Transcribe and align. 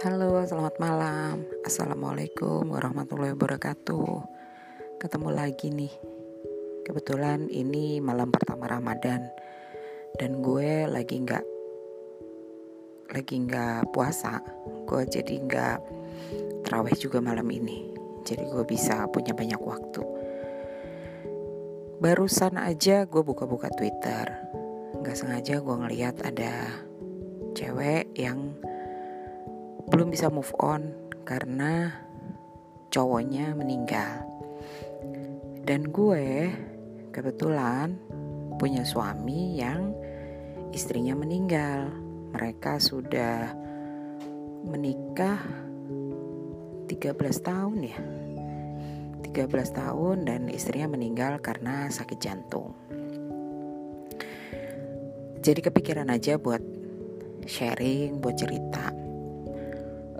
Halo, 0.00 0.40
selamat 0.48 0.80
malam. 0.80 1.44
Assalamualaikum 1.60 2.72
warahmatullahi 2.72 3.36
wabarakatuh. 3.36 4.24
Ketemu 4.96 5.28
lagi 5.28 5.68
nih. 5.68 5.92
Kebetulan 6.88 7.52
ini 7.52 8.00
malam 8.00 8.32
pertama 8.32 8.64
Ramadan 8.64 9.28
dan 10.16 10.40
gue 10.40 10.88
lagi 10.88 11.20
nggak 11.20 11.44
lagi 13.12 13.44
nggak 13.44 13.92
puasa. 13.92 14.40
Gue 14.88 15.04
jadi 15.04 15.36
nggak 15.36 15.78
terawih 16.64 16.96
juga 16.96 17.20
malam 17.20 17.52
ini. 17.52 17.92
Jadi 18.24 18.48
gue 18.48 18.64
bisa 18.64 19.04
punya 19.12 19.36
banyak 19.36 19.60
waktu. 19.60 20.00
Barusan 22.00 22.56
aja 22.56 23.04
gue 23.04 23.20
buka-buka 23.20 23.68
Twitter. 23.76 24.32
Nggak 24.96 25.12
sengaja 25.12 25.60
gue 25.60 25.76
ngeliat 25.76 26.24
ada 26.24 26.88
cewek 27.52 28.16
yang 28.16 28.56
belum 29.90 30.14
bisa 30.14 30.30
move 30.30 30.54
on 30.62 30.94
karena 31.26 31.90
cowoknya 32.94 33.58
meninggal. 33.58 34.22
Dan 35.66 35.90
gue 35.90 36.50
kebetulan 37.10 37.98
punya 38.54 38.86
suami 38.86 39.58
yang 39.58 39.90
istrinya 40.70 41.18
meninggal. 41.18 41.90
Mereka 42.30 42.78
sudah 42.78 43.50
menikah 44.62 45.42
13 46.86 47.18
tahun 47.42 47.78
ya. 47.82 47.98
13 49.26 49.50
tahun 49.74 50.16
dan 50.26 50.46
istrinya 50.50 50.94
meninggal 50.94 51.42
karena 51.42 51.90
sakit 51.90 52.18
jantung. 52.22 52.74
Jadi 55.40 55.60
kepikiran 55.64 56.12
aja 56.12 56.36
buat 56.38 56.60
sharing, 57.48 58.20
buat 58.20 58.36
cerita. 58.36 58.99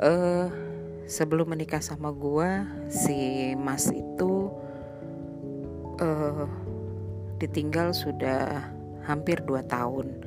Uh, 0.01 0.49
sebelum 1.05 1.53
menikah 1.53 1.85
sama 1.85 2.09
gua, 2.09 2.65
si 2.89 3.53
Mas 3.53 3.93
itu 3.93 4.49
uh, 6.01 6.49
ditinggal 7.37 7.93
sudah 7.93 8.73
hampir 9.05 9.45
2 9.45 9.61
tahun. 9.69 10.25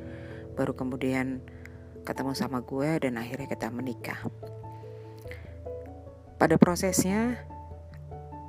Baru 0.54 0.78
kemudian 0.78 1.42
ketemu 2.04 2.32
sama 2.36 2.60
gue 2.60 3.00
dan 3.00 3.16
akhirnya 3.16 3.48
kita 3.48 3.72
menikah. 3.72 4.20
Pada 6.36 6.60
prosesnya 6.60 7.40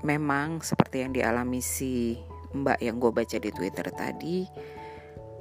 memang 0.03 0.59
seperti 0.59 1.07
yang 1.07 1.15
dialami 1.15 1.63
si 1.63 2.19
Mbak 2.51 2.79
yang 2.83 2.99
gue 2.99 3.11
baca 3.15 3.37
di 3.39 3.49
Twitter 3.49 3.87
tadi, 3.95 4.45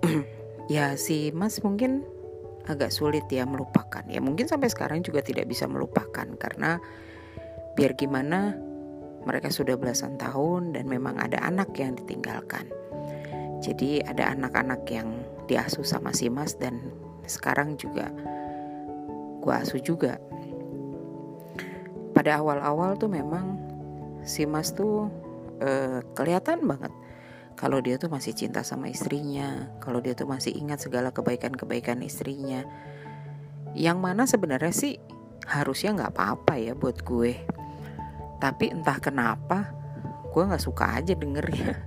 ya 0.75 0.95
si 0.95 1.35
Mas 1.35 1.59
mungkin 1.61 2.07
agak 2.65 2.91
sulit 2.93 3.29
ya 3.29 3.45
melupakan. 3.45 4.05
Ya 4.09 4.21
mungkin 4.25 4.49
sampai 4.49 4.73
sekarang 4.73 5.05
juga 5.05 5.21
tidak 5.21 5.49
bisa 5.49 5.69
melupakan 5.69 6.25
karena 6.41 6.81
biar 7.77 7.93
gimana 7.99 8.57
mereka 9.25 9.49
sudah 9.49 9.77
belasan 9.77 10.17
tahun 10.21 10.77
dan 10.77 10.89
memang 10.89 11.17
ada 11.21 11.41
anak 11.45 11.73
yang 11.77 11.97
ditinggalkan. 11.97 12.69
Jadi 13.65 14.05
ada 14.05 14.37
anak-anak 14.37 14.85
yang 14.93 15.09
diasuh 15.49 15.85
sama 15.85 16.13
si 16.13 16.29
Mas 16.29 16.57
dan 16.61 16.93
sekarang 17.25 17.81
juga 17.81 18.13
gua 19.41 19.65
asuh 19.65 19.81
juga. 19.81 20.21
Pada 22.13 22.41
awal-awal 22.41 22.97
tuh 22.97 23.11
memang 23.11 23.59
si 24.25 24.49
Mas 24.49 24.73
tuh 24.73 25.09
uh, 25.61 26.01
kelihatan 26.17 26.65
banget 26.65 26.93
kalau 27.55 27.79
dia 27.79 27.95
tuh 27.97 28.11
masih 28.11 28.35
cinta 28.35 28.67
sama 28.67 28.91
istrinya, 28.91 29.71
kalau 29.79 30.03
dia 30.03 30.19
tuh 30.19 30.27
masih 30.27 30.51
ingat 30.59 30.83
segala 30.83 31.15
kebaikan-kebaikan 31.15 32.03
istrinya. 32.03 32.67
Yang 33.79 33.99
mana 33.99 34.23
sebenarnya 34.27 34.75
sih 34.75 34.99
harusnya 35.47 35.95
nggak 35.95 36.13
apa-apa 36.19 36.59
ya 36.59 36.75
buat 36.75 37.07
gue. 37.07 37.39
Tapi 38.43 38.75
entah 38.75 38.99
kenapa 38.99 39.71
gue 40.35 40.43
nggak 40.43 40.63
suka 40.63 40.99
aja 40.99 41.15
dengernya. 41.15 41.79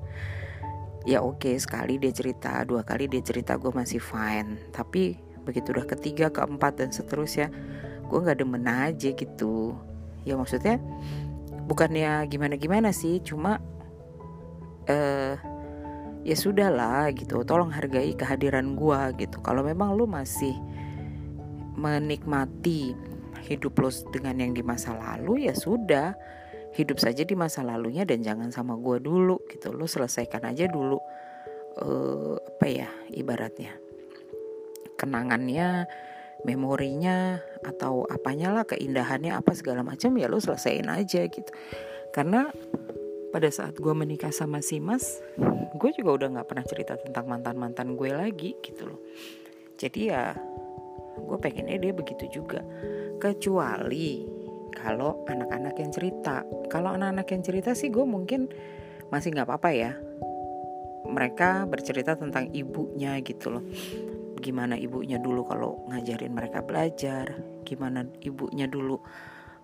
ya 1.11 1.19
oke 1.19 1.43
okay, 1.43 1.55
sekali 1.59 1.99
dia 1.99 2.15
cerita, 2.15 2.63
dua 2.63 2.87
kali 2.87 3.11
dia 3.11 3.19
cerita 3.19 3.59
gue 3.59 3.71
masih 3.75 3.99
fine. 3.99 4.71
Tapi 4.71 5.19
begitu 5.43 5.75
udah 5.75 5.87
ketiga, 5.87 6.31
keempat 6.31 6.79
dan 6.79 6.95
seterusnya, 6.95 7.51
gue 8.07 8.19
nggak 8.23 8.39
demen 8.39 8.63
aja 8.67 9.11
gitu. 9.11 9.75
Ya 10.23 10.39
maksudnya 10.39 10.79
bukannya 11.67 12.23
gimana-gimana 12.31 12.95
sih, 12.95 13.19
cuma 13.19 13.59
uh, 14.87 15.35
ya 16.27 16.35
sudah 16.35 16.67
lah 16.67 17.07
gitu 17.15 17.39
tolong 17.47 17.71
hargai 17.71 18.11
kehadiran 18.11 18.75
gua 18.75 19.15
gitu. 19.15 19.39
Kalau 19.39 19.63
memang 19.63 19.95
lu 19.95 20.03
masih 20.03 20.51
menikmati 21.79 22.91
hidup 23.47 23.79
lu 23.79 23.87
dengan 24.11 24.35
yang 24.43 24.51
di 24.51 24.59
masa 24.59 24.91
lalu 24.91 25.47
ya 25.47 25.55
sudah. 25.55 26.11
Hidup 26.75 26.99
saja 27.01 27.25
di 27.25 27.33
masa 27.33 27.65
lalunya 27.65 28.05
dan 28.05 28.21
jangan 28.21 28.51
sama 28.51 28.75
gua 28.75 28.99
dulu 28.99 29.39
gitu. 29.47 29.71
Lu 29.71 29.87
selesaikan 29.87 30.43
aja 30.45 30.67
dulu 30.67 30.99
uh, 31.79 32.35
apa 32.37 32.67
ya 32.67 32.89
ibaratnya 33.09 33.71
kenangannya 34.99 35.87
memorinya 36.45 37.41
atau 37.65 38.05
apanya 38.09 38.53
lah 38.53 38.65
keindahannya 38.65 39.33
apa 39.33 39.57
segala 39.57 39.81
macam 39.81 40.13
ya 40.17 40.29
lu 40.29 40.37
selesaiin 40.37 40.89
aja 40.91 41.25
gitu. 41.25 41.49
Karena 42.13 42.49
pada 43.31 43.49
saat 43.51 43.75
gue 43.75 43.93
menikah 43.93 44.31
sama 44.31 44.63
si 44.63 44.79
Mas 44.79 45.19
gue 45.77 45.91
juga 45.93 46.11
udah 46.23 46.27
nggak 46.37 46.47
pernah 46.49 46.65
cerita 46.65 46.97
tentang 46.97 47.29
mantan 47.29 47.55
mantan 47.55 47.93
gue 47.93 48.09
lagi 48.09 48.57
gitu 48.65 48.89
loh. 48.89 48.99
Jadi 49.77 50.09
ya 50.09 50.33
gue 51.17 51.37
pengennya 51.37 51.77
dia 51.77 51.93
begitu 51.93 52.41
juga. 52.41 52.65
Kecuali 53.21 54.25
kalau 54.73 55.21
anak-anak 55.29 55.75
yang 55.77 55.91
cerita. 55.93 56.41
Kalau 56.67 56.97
anak-anak 56.97 57.27
yang 57.29 57.43
cerita 57.45 57.71
sih 57.77 57.93
gue 57.93 58.03
mungkin 58.03 58.49
masih 59.13 59.37
nggak 59.37 59.47
apa-apa 59.47 59.69
ya. 59.71 59.91
Mereka 61.07 61.69
bercerita 61.69 62.17
tentang 62.17 62.51
ibunya 62.51 63.21
gitu 63.21 63.53
loh. 63.53 63.63
Gimana 64.37 64.77
ibunya 64.77 65.21
dulu 65.21 65.45
kalau 65.45 65.85
ngajarin 65.89 66.33
mereka 66.33 66.61
belajar 66.61 67.57
gimana 67.67 68.07
ibunya 68.23 68.63
dulu 68.63 68.95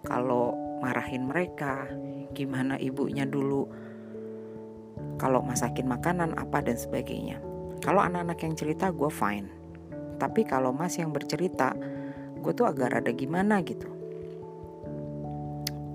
kalau 0.04 0.52
marahin 0.84 1.24
mereka, 1.24 1.88
gimana 2.36 2.76
ibunya 2.76 3.24
dulu 3.24 3.72
kalau 5.16 5.40
masakin 5.40 5.88
makanan 5.88 6.36
apa 6.36 6.60
dan 6.60 6.76
sebagainya. 6.76 7.40
Kalau 7.80 8.04
anak-anak 8.04 8.40
yang 8.44 8.54
cerita 8.60 8.92
gue 8.92 9.08
fine. 9.08 9.48
Tapi 10.20 10.44
kalau 10.44 10.76
mas 10.76 11.00
yang 11.00 11.16
bercerita, 11.16 11.72
gue 12.44 12.52
tuh 12.52 12.68
agak 12.68 13.00
rada 13.00 13.12
gimana 13.16 13.64
gitu. 13.64 13.88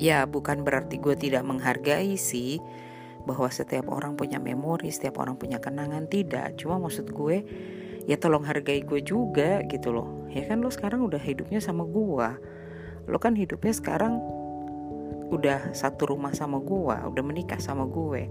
Ya 0.00 0.24
bukan 0.24 0.64
berarti 0.64 0.96
gue 0.96 1.12
tidak 1.12 1.44
menghargai 1.44 2.16
sih 2.16 2.56
bahwa 3.28 3.52
setiap 3.52 3.92
orang 3.92 4.16
punya 4.16 4.40
memori, 4.40 4.88
setiap 4.88 5.20
orang 5.20 5.36
punya 5.36 5.60
kenangan 5.60 6.08
tidak. 6.08 6.56
Cuma 6.56 6.80
maksud 6.80 7.12
gue 7.12 7.44
ya 8.08 8.16
tolong 8.16 8.44
hargai 8.48 8.80
gue 8.80 9.04
juga 9.04 9.60
gitu 9.68 9.92
loh. 9.92 10.28
Ya 10.32 10.48
kan 10.48 10.64
lo 10.64 10.72
sekarang 10.72 11.04
udah 11.04 11.20
hidupnya 11.20 11.60
sama 11.60 11.84
gue 11.84 12.28
lo 13.08 13.16
kan 13.16 13.32
hidupnya 13.32 13.72
sekarang 13.72 14.20
udah 15.28 15.76
satu 15.76 16.08
rumah 16.08 16.32
sama 16.32 16.60
gue 16.60 16.96
udah 17.04 17.24
menikah 17.24 17.60
sama 17.60 17.84
gue. 17.84 18.28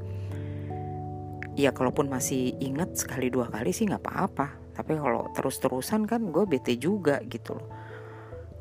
Ya 1.57 1.73
kalaupun 1.73 2.05
masih 2.09 2.53
inget 2.61 2.93
sekali 2.97 3.33
dua 3.33 3.49
kali 3.49 3.73
sih 3.73 3.89
nggak 3.89 4.01
apa-apa. 4.05 4.47
Tapi 4.77 4.93
kalau 4.93 5.29
terus-terusan 5.33 6.05
kan 6.05 6.29
gue 6.29 6.45
bete 6.45 6.77
juga 6.77 7.17
gitu 7.25 7.57
loh. 7.57 7.67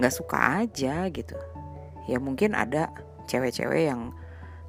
Nggak 0.01 0.15
suka 0.17 0.65
aja 0.65 1.09
gitu. 1.13 1.37
Ya 2.09 2.17
mungkin 2.21 2.57
ada 2.57 2.93
cewek-cewek 3.29 3.93
yang 3.93 4.17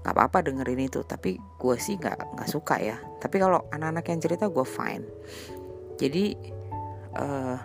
nggak 0.03 0.13
apa-apa 0.15 0.47
dengerin 0.47 0.87
itu 0.87 1.03
tapi 1.03 1.35
gue 1.35 1.75
sih 1.79 1.95
nggak 1.99 2.35
nggak 2.35 2.49
suka 2.51 2.79
ya. 2.79 2.99
Tapi 3.19 3.35
kalau 3.39 3.63
anak-anak 3.71 4.05
yang 4.11 4.19
cerita 4.19 4.45
gue 4.51 4.65
fine. 4.67 5.05
Jadi 5.99 6.35
uh, 7.15 7.57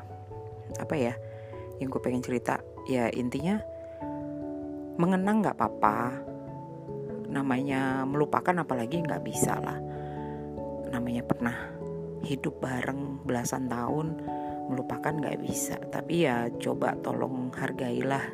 apa 0.78 0.94
ya 0.94 1.14
yang 1.82 1.90
gue 1.90 2.00
pengen 2.02 2.22
cerita 2.22 2.62
ya 2.86 3.10
intinya 3.10 3.58
mengenang 4.96 5.40
nggak 5.40 5.56
apa-apa. 5.56 5.98
Namanya 7.32 8.04
melupakan 8.04 8.52
apalagi 8.60 9.00
nggak 9.00 9.24
bisa 9.24 9.56
lah. 9.56 9.78
Namanya 10.92 11.24
pernah 11.24 11.56
hidup 12.22 12.60
bareng 12.60 13.24
belasan 13.24 13.66
tahun 13.72 14.20
melupakan 14.68 15.12
nggak 15.12 15.40
bisa. 15.40 15.80
Tapi 15.80 16.28
ya 16.28 16.48
coba 16.60 16.96
tolong 17.00 17.50
hargailah 17.56 18.24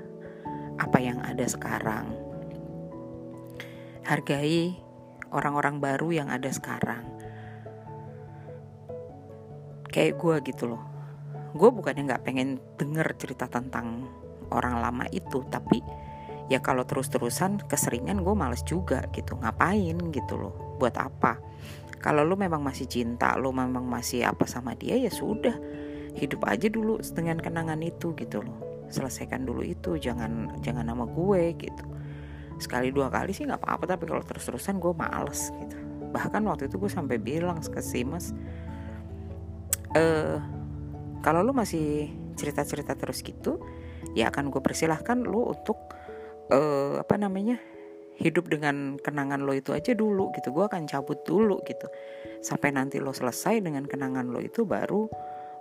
apa 0.79 0.99
yang 0.99 1.23
ada 1.23 1.47
sekarang. 1.47 2.15
Hargai 4.07 4.73
orang-orang 5.31 5.79
baru 5.79 6.09
yang 6.25 6.29
ada 6.33 6.49
sekarang. 6.49 7.05
Kayak 9.89 10.17
gue 10.21 10.37
gitu 10.53 10.65
loh. 10.71 10.83
Gue 11.57 11.73
bukannya 11.73 12.07
nggak 12.09 12.25
pengen 12.25 12.61
denger 12.77 13.09
cerita 13.17 13.49
tentang 13.49 14.05
orang 14.53 14.81
lama 14.81 15.05
itu 15.13 15.45
tapi 15.49 15.81
ya 16.49 16.65
kalau 16.65 16.85
terus-terusan 16.85 17.65
keseringan 17.69 18.25
gue 18.25 18.35
males 18.37 18.65
juga 18.65 19.05
gitu. 19.13 19.37
Ngapain 19.37 19.97
gitu 20.13 20.35
loh? 20.37 20.77
Buat 20.81 20.97
apa? 20.97 21.37
Kalau 21.99 22.25
lu 22.25 22.35
memang 22.39 22.65
masih 22.65 22.89
cinta 22.89 23.37
lu 23.37 23.53
memang 23.53 23.85
masih 23.85 24.25
apa 24.25 24.49
sama 24.49 24.73
dia 24.75 24.97
ya 24.97 25.13
sudah. 25.13 25.55
Hidup 26.17 26.49
aja 26.49 26.67
dulu 26.67 26.99
dengan 27.15 27.39
kenangan 27.39 27.79
itu 27.85 28.17
gitu 28.17 28.43
loh. 28.43 28.89
Selesaikan 28.89 29.45
dulu 29.45 29.61
itu 29.63 30.01
jangan 30.01 30.57
jangan 30.65 30.89
nama 30.89 31.05
gue 31.05 31.55
gitu. 31.61 31.85
Sekali 32.59 32.91
dua 32.91 33.13
kali 33.13 33.31
sih 33.37 33.47
nggak 33.47 33.63
apa-apa 33.63 33.85
tapi 33.95 34.09
kalau 34.09 34.25
terus-terusan 34.25 34.81
gue 34.81 34.93
males 34.97 35.53
gitu. 35.63 35.77
Bahkan 36.09 36.41
waktu 36.49 36.73
itu 36.73 36.81
gue 36.81 36.91
sampai 36.91 37.21
bilang 37.21 37.61
ke 37.61 37.85
si 37.85 38.03
mas 38.03 38.33
eh 39.97 40.37
kalau 41.25 41.41
lu 41.43 41.57
masih 41.57 42.13
cerita-cerita 42.37 42.95
terus 42.95 43.25
gitu 43.25 43.59
ya 44.13 44.31
akan 44.31 44.53
gue 44.53 44.63
persilahkan 44.63 45.25
lu 45.25 45.49
untuk 45.51 45.77
uh, 46.53 47.01
apa 47.01 47.15
namanya 47.21 47.61
hidup 48.19 48.51
dengan 48.51 48.99
kenangan 48.99 49.47
lo 49.47 49.55
itu 49.55 49.71
aja 49.71 49.95
dulu 49.95 50.35
gitu. 50.35 50.51
Gue 50.51 50.67
akan 50.67 50.91
cabut 50.91 51.23
dulu 51.23 51.63
gitu. 51.63 51.87
Sampai 52.43 52.75
nanti 52.75 52.99
lo 52.99 53.15
selesai 53.15 53.63
dengan 53.63 53.87
kenangan 53.87 54.27
lo 54.27 54.43
itu 54.43 54.67
baru 54.67 55.07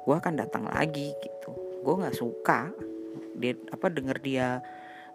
gue 0.04 0.16
akan 0.16 0.34
datang 0.40 0.66
lagi 0.66 1.14
gitu. 1.22 1.54
Gue 1.86 1.96
nggak 2.02 2.18
suka 2.18 2.74
dia 3.38 3.54
apa 3.70 3.88
denger 3.94 4.18
dia 4.26 4.48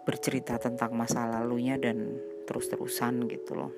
bercerita 0.07 0.55
tentang 0.55 0.95
masa 0.95 1.27
lalunya 1.27 1.75
dan 1.75 2.15
terus-terusan 2.47 3.27
gitu 3.27 3.59
loh. 3.59 3.71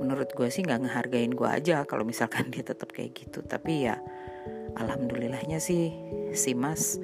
Menurut 0.00 0.32
gue 0.32 0.48
sih 0.48 0.64
nggak 0.64 0.88
ngehargain 0.88 1.32
gue 1.36 1.48
aja 1.48 1.84
kalau 1.84 2.08
misalkan 2.08 2.48
dia 2.52 2.64
tetap 2.64 2.88
kayak 2.88 3.12
gitu. 3.12 3.44
Tapi 3.44 3.84
ya 3.84 4.00
alhamdulillahnya 4.80 5.60
sih 5.60 5.92
si 6.32 6.56
mas 6.56 6.96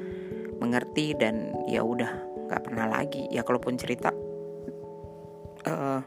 mengerti 0.59 1.12
dan 1.14 1.53
ya 1.69 1.85
udah 1.85 2.27
nggak 2.49 2.62
pernah 2.65 2.89
lagi 2.89 3.29
ya 3.29 3.45
kalaupun 3.45 3.77
cerita 3.77 4.09
uh, 5.69 6.00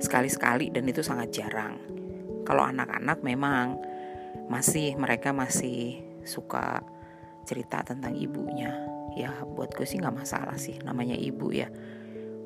sekali-sekali 0.00 0.72
dan 0.72 0.84
itu 0.88 1.00
sangat 1.00 1.32
jarang. 1.32 1.80
Kalau 2.44 2.66
anak-anak 2.66 3.24
memang 3.24 3.78
masih 4.50 4.98
mereka 4.98 5.30
masih 5.30 6.02
suka 6.26 6.82
cerita 7.46 7.80
tentang 7.84 8.16
ibunya. 8.16 8.74
Ya 9.16 9.32
buat 9.42 9.74
gue 9.74 9.86
sih 9.88 9.98
nggak 9.98 10.22
masalah 10.22 10.56
sih 10.60 10.76
namanya 10.84 11.14
ibu 11.16 11.50
ya. 11.50 11.68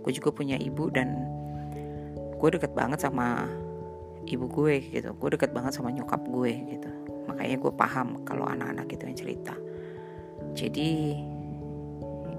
Gue 0.05 0.13
juga 0.13 0.31
punya 0.31 0.61
ibu 0.61 0.93
dan 0.93 1.17
gue 2.37 2.49
deket 2.53 2.77
banget 2.77 3.01
sama 3.01 3.49
ibu 4.29 4.47
gue 4.49 4.75
gitu. 4.93 5.11
Gue 5.17 5.31
deket 5.35 5.51
banget 5.57 5.73
sama 5.77 5.91
nyokap 5.91 6.21
gue 6.25 6.53
gitu. 6.77 6.91
Makanya 7.25 7.57
gue 7.57 7.73
paham 7.73 8.23
kalau 8.29 8.45
anak-anak 8.45 8.87
itu 8.93 9.03
yang 9.09 9.19
cerita. 9.19 9.55
Jadi 10.53 11.17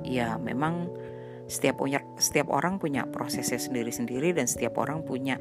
ya 0.06 0.38
memang 0.38 0.94
setiap 1.46 1.78
punya 1.78 2.02
setiap 2.18 2.50
orang 2.50 2.82
punya 2.82 3.06
prosesnya 3.06 3.62
sendiri-sendiri 3.62 4.34
dan 4.34 4.50
setiap 4.50 4.82
orang 4.82 5.06
punya 5.06 5.38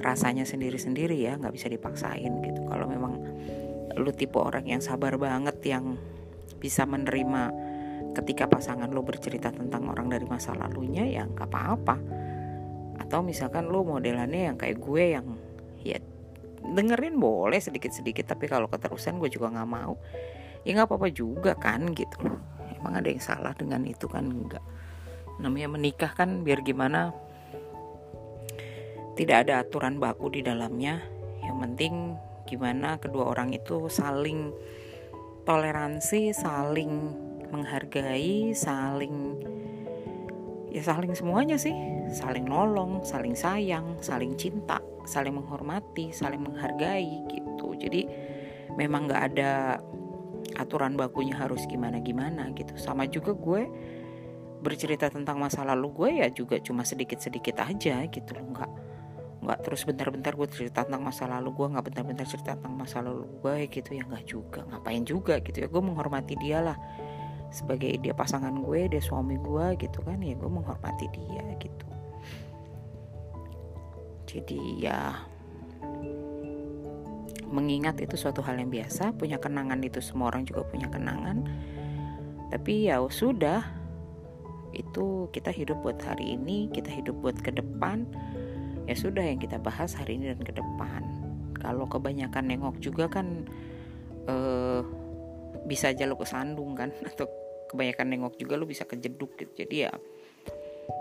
rasanya 0.00 0.48
sendiri-sendiri 0.48 1.16
ya 1.20 1.36
nggak 1.36 1.52
bisa 1.52 1.68
dipaksain 1.68 2.32
gitu. 2.40 2.60
Kalau 2.64 2.88
memang 2.88 3.20
lu 3.94 4.10
tipe 4.12 4.40
orang 4.40 4.64
yang 4.64 4.80
sabar 4.80 5.20
banget 5.20 5.60
yang 5.68 6.00
bisa 6.56 6.88
menerima 6.88 7.52
ketika 8.16 8.48
pasangan 8.48 8.88
lo 8.88 9.04
bercerita 9.04 9.52
tentang 9.52 9.90
orang 9.92 10.08
dari 10.08 10.24
masa 10.24 10.56
lalunya 10.56 11.04
ya 11.04 11.28
nggak 11.28 11.48
apa-apa. 11.48 11.96
Atau 13.04 13.20
misalkan 13.20 13.68
lo 13.68 13.84
modelannya 13.84 14.48
yang 14.48 14.56
kayak 14.56 14.80
gue 14.80 15.04
yang 15.12 15.26
ya 15.84 16.00
dengerin 16.64 17.20
boleh 17.20 17.60
sedikit-sedikit 17.60 18.32
tapi 18.32 18.48
kalau 18.48 18.72
keterusan 18.72 19.20
gue 19.20 19.28
juga 19.28 19.52
nggak 19.52 19.68
mau. 19.68 20.00
Ya 20.64 20.72
nggak 20.72 20.88
apa-apa 20.88 21.12
juga 21.12 21.52
kan 21.52 21.92
gitu 21.92 22.24
emang 22.84 23.00
ada 23.00 23.08
yang 23.08 23.24
salah 23.24 23.56
dengan 23.56 23.80
itu 23.88 24.04
kan? 24.04 24.28
Enggak. 24.28 24.60
Namanya 25.40 25.72
menikah 25.72 26.12
kan 26.12 26.44
biar 26.44 26.60
gimana? 26.60 27.16
Tidak 29.16 29.48
ada 29.48 29.64
aturan 29.64 29.96
baku 29.96 30.28
di 30.28 30.44
dalamnya. 30.44 31.00
Yang 31.40 31.56
penting 31.64 31.94
gimana 32.44 33.00
kedua 33.00 33.32
orang 33.32 33.56
itu 33.56 33.88
saling 33.88 34.52
toleransi 35.48 36.36
saling 36.36 36.92
menghargai 37.48 38.52
saling 38.52 39.40
ya 40.68 40.84
saling 40.84 41.16
semuanya 41.16 41.56
sih. 41.56 41.72
Saling 42.12 42.44
nolong 42.44 43.00
saling 43.00 43.32
sayang 43.32 43.96
saling 44.04 44.36
cinta 44.36 44.76
saling 45.08 45.40
menghormati 45.40 46.12
saling 46.12 46.44
menghargai 46.44 47.24
gitu. 47.32 47.72
Jadi 47.80 48.04
memang 48.76 49.08
nggak 49.08 49.22
ada 49.32 49.80
aturan 50.56 50.94
bakunya 50.98 51.34
harus 51.36 51.66
gimana 51.66 51.98
gimana 52.00 52.50
gitu. 52.54 52.74
Sama 52.78 53.06
juga 53.10 53.34
gue 53.34 53.66
bercerita 54.64 55.12
tentang 55.12 55.36
masa 55.36 55.60
lalu 55.66 55.92
gue 55.92 56.10
ya 56.24 56.28
juga 56.32 56.56
cuma 56.62 56.86
sedikit-sedikit 56.86 57.60
aja 57.60 58.06
gitu 58.08 58.30
loh. 58.34 58.46
Nggak 58.54 58.70
nggak 59.44 59.58
terus 59.60 59.84
bentar-bentar 59.84 60.32
gue 60.32 60.48
cerita 60.48 60.88
tentang 60.88 61.04
masa 61.04 61.28
lalu 61.28 61.52
gue 61.52 61.66
nggak 61.76 61.84
bentar-bentar 61.92 62.24
cerita 62.24 62.56
tentang 62.56 62.74
masa 62.80 63.04
lalu 63.04 63.28
gue 63.44 63.56
gitu. 63.68 63.90
Ya 63.92 64.02
nggak 64.08 64.24
juga 64.24 64.60
ngapain 64.70 65.04
juga 65.04 65.42
gitu 65.42 65.58
ya. 65.60 65.68
Gue 65.68 65.82
menghormati 65.84 66.34
dia 66.40 66.64
lah. 66.64 66.78
Sebagai 67.52 68.00
dia 68.02 68.16
pasangan 68.16 68.50
gue 68.50 68.90
dia 68.90 69.02
suami 69.04 69.38
gue 69.38 69.66
gitu 69.78 70.02
kan 70.02 70.18
ya 70.18 70.34
gue 70.34 70.50
menghormati 70.50 71.06
dia 71.12 71.44
gitu. 71.60 71.86
Jadi 74.24 74.82
ya 74.82 75.14
mengingat 77.54 78.02
itu 78.02 78.18
suatu 78.18 78.42
hal 78.42 78.58
yang 78.58 78.66
biasa 78.66 79.14
punya 79.14 79.38
kenangan 79.38 79.78
itu 79.86 80.02
semua 80.02 80.34
orang 80.34 80.42
juga 80.42 80.66
punya 80.66 80.90
kenangan. 80.90 81.46
Tapi 82.50 82.90
ya 82.90 82.98
sudah 83.06 83.62
itu 84.74 85.30
kita 85.30 85.54
hidup 85.54 85.78
buat 85.86 86.02
hari 86.02 86.34
ini 86.34 86.66
kita 86.74 86.90
hidup 86.90 87.14
buat 87.22 87.38
ke 87.38 87.54
depan. 87.54 88.10
Ya 88.90 88.98
sudah 88.98 89.22
yang 89.22 89.38
kita 89.38 89.62
bahas 89.62 89.94
hari 89.94 90.18
ini 90.18 90.34
dan 90.34 90.42
ke 90.42 90.50
depan. 90.50 91.02
Kalau 91.62 91.86
kebanyakan 91.86 92.50
nengok 92.50 92.82
juga 92.82 93.06
kan 93.08 93.46
uh, 94.26 94.82
bisa 95.64 95.94
aja 95.94 96.04
lo 96.10 96.18
kesandung 96.18 96.74
kan 96.74 96.90
atau 97.14 97.30
kebanyakan 97.70 98.06
nengok 98.10 98.34
juga 98.36 98.58
lo 98.58 98.66
bisa 98.66 98.82
kejeduk 98.82 99.38
gitu. 99.38 99.62
Jadi 99.62 99.86
ya 99.86 99.94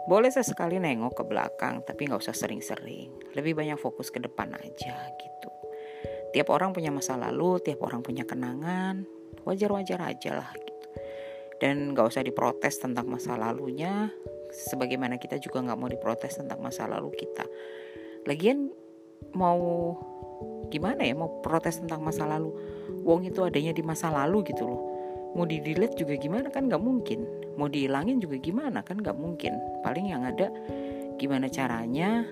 boleh 0.08 0.32
sesekali 0.32 0.80
nengok 0.80 1.18
ke 1.18 1.24
belakang 1.26 1.82
tapi 1.82 2.06
nggak 2.06 2.22
usah 2.22 2.38
sering-sering. 2.38 3.10
Lebih 3.34 3.58
banyak 3.58 3.82
fokus 3.82 4.14
ke 4.14 4.22
depan 4.22 4.54
aja 4.54 4.96
gitu 5.18 5.63
tiap 6.34 6.50
orang 6.50 6.74
punya 6.74 6.90
masa 6.90 7.16
lalu 7.16 7.62
tiap 7.62 7.86
orang 7.86 8.02
punya 8.02 8.26
kenangan. 8.26 9.06
Wajar-wajar 9.44 10.00
aja 10.00 10.40
lah 10.40 10.52
dan 11.64 11.96
gak 11.96 12.12
usah 12.12 12.28
diprotes 12.28 12.76
tentang 12.76 13.08
masa 13.08 13.40
lalunya. 13.40 14.12
Sebagaimana 14.54 15.16
kita 15.18 15.40
juga 15.42 15.64
nggak 15.66 15.80
mau 15.80 15.90
diprotes 15.90 16.38
tentang 16.38 16.60
masa 16.62 16.86
lalu 16.86 17.10
kita. 17.16 17.48
Lagian 18.30 18.70
mau 19.34 19.96
gimana 20.70 21.08
ya 21.08 21.16
mau 21.18 21.40
protes 21.42 21.82
tentang 21.82 22.06
masa 22.06 22.30
lalu? 22.30 22.54
Wong 23.02 23.26
itu 23.26 23.42
adanya 23.42 23.74
di 23.74 23.82
masa 23.82 24.14
lalu 24.14 24.46
gitu 24.46 24.68
loh. 24.68 24.82
Mau 25.34 25.50
di 25.50 25.58
delete 25.58 25.98
juga 25.98 26.14
gimana? 26.20 26.54
Kan 26.54 26.70
nggak 26.70 26.84
mungkin. 26.84 27.26
Mau 27.58 27.66
dihilangin 27.66 28.22
juga 28.22 28.38
gimana? 28.38 28.86
Kan 28.86 29.02
nggak 29.02 29.18
mungkin. 29.18 29.58
Paling 29.82 30.14
yang 30.14 30.22
ada 30.22 30.54
gimana 31.18 31.50
caranya 31.50 32.30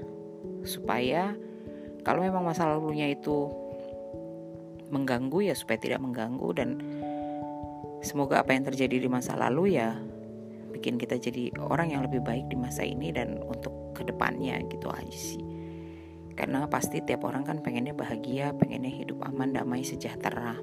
supaya 0.61 1.33
kalau 2.05 2.21
memang 2.21 2.45
masa 2.45 2.69
lalunya 2.69 3.09
itu 3.09 3.49
mengganggu 4.91 5.49
ya 5.49 5.55
supaya 5.55 5.79
tidak 5.79 6.03
mengganggu 6.03 6.49
dan 6.53 6.69
Semoga 8.01 8.41
apa 8.41 8.57
yang 8.57 8.65
terjadi 8.65 8.97
di 8.97 9.05
masa 9.05 9.37
lalu 9.37 9.77
ya 9.77 9.93
bikin 10.73 10.97
kita 10.97 11.21
jadi 11.21 11.53
orang 11.61 11.93
yang 11.93 12.01
lebih 12.01 12.25
baik 12.25 12.49
di 12.49 12.57
masa 12.57 12.81
ini 12.81 13.13
dan 13.13 13.37
untuk 13.45 13.93
ke 13.93 14.01
depannya 14.01 14.57
gitu 14.73 14.89
aja 14.89 15.13
sih. 15.13 15.45
Karena 16.33 16.65
pasti 16.65 17.05
tiap 17.05 17.21
orang 17.29 17.45
kan 17.45 17.61
pengennya 17.61 17.93
bahagia, 17.93 18.57
pengennya 18.57 18.89
hidup 18.89 19.21
aman, 19.21 19.53
damai, 19.53 19.85
sejahtera. 19.85 20.57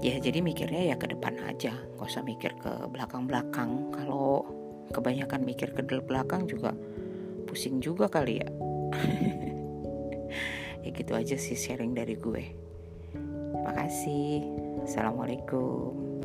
Ya 0.00 0.16
jadi 0.16 0.40
mikirnya 0.40 0.88
ya 0.88 0.96
ke 0.96 1.12
depan 1.12 1.44
aja, 1.44 1.76
gak 1.76 2.08
usah 2.08 2.24
mikir 2.24 2.56
ke 2.56 2.88
belakang-belakang. 2.88 3.92
Kalau 3.92 4.48
kebanyakan 4.96 5.44
mikir 5.44 5.76
ke 5.76 5.84
belakang 5.84 6.48
juga 6.48 6.72
pusing 7.44 7.84
juga 7.84 8.08
kali 8.08 8.40
ya. 8.40 8.48
ya 10.86 10.94
gitu 10.94 11.18
aja 11.18 11.34
sih 11.34 11.58
sharing 11.58 11.98
dari 11.98 12.14
gue. 12.14 12.44
Terima 13.10 13.72
kasih. 13.74 14.46
Assalamualaikum. 14.86 16.15